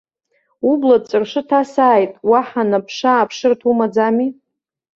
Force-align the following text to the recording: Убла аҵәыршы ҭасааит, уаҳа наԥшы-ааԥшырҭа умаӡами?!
Убла 0.69 0.95
аҵәыршы 0.99 1.41
ҭасааит, 1.47 2.11
уаҳа 2.29 2.63
наԥшы-ааԥшырҭа 2.69 3.65
умаӡами?! 3.71 4.27